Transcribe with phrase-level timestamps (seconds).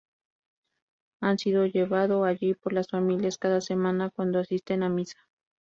[1.21, 5.19] Han sido llevado allí por las familias cada semana, cuando asisten a misa.